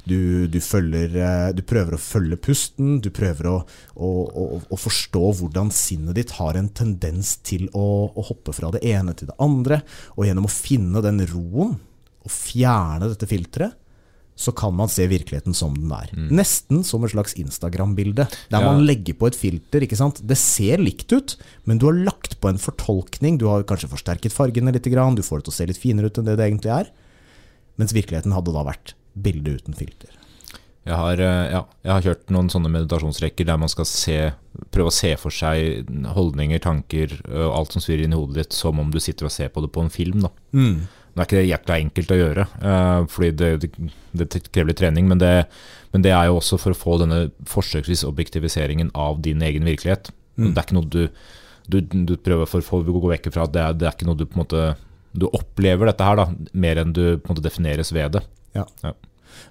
[0.06, 3.56] Du, du, følger, eh, du prøver å følge pusten, du prøver å,
[3.98, 8.84] å, å, å forstå hvordan sinnet ditt har en tendens til å hoppe fra det
[8.86, 9.80] ene til det andre.
[10.14, 11.74] Og gjennom å finne den roen
[12.26, 13.74] og fjerne dette filteret,
[14.36, 16.10] så kan man se virkeligheten som den er.
[16.12, 18.72] Nesten som et slags Instagram-bilde, der Ja.
[18.72, 19.80] man legger på et filter.
[19.80, 20.20] ikke sant?
[20.26, 23.38] Det ser likt ut, men du har lagt på en fortolkning.
[23.38, 26.18] Du har kanskje forsterket fargene litt, du får det til å se litt finere ut
[26.18, 26.90] enn det det egentlig er.
[27.78, 30.10] Mens virkeligheten hadde da vært bilde uten filter.
[30.86, 34.32] Jeg har, eh, ja, jeg har kjørt noen sånne meditasjonsrekker der man skal se,
[34.70, 38.52] prøve å se for seg holdninger, tanker og alt som svirrer inn i hodet ditt,
[38.52, 40.20] som om du sitter og ser på det på en film.
[40.22, 40.30] Da.
[41.16, 43.70] Nå er ikke det jækla enkelt å gjøre, eh, fordi det, det,
[44.20, 45.30] det krever litt trening, men det,
[45.94, 50.10] men det er jo også for å få denne forsøksvis objektiviseringen av din egen virkelighet.
[50.36, 51.06] Det er ikke noe du,
[51.72, 53.46] du, du prøver for, for å gå vekk fra.
[53.48, 54.64] Det er, det er ikke noe du på en måte
[55.16, 58.20] Du opplever dette her da, mer enn du på en måte defineres ved det.
[58.58, 58.66] Ja.
[58.84, 58.92] Ja.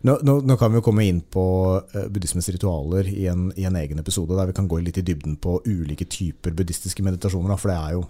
[0.05, 1.45] Nå, nå, nå kan vi jo komme inn på
[1.81, 5.05] eh, buddhismens ritualer i en, i en egen episode, der vi kan gå litt i
[5.05, 7.49] dybden på ulike typer buddhistiske meditasjoner.
[7.53, 8.05] Da, for det er jo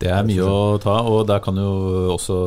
[0.00, 1.70] Det er mye å ta, og der kan jo
[2.14, 2.40] også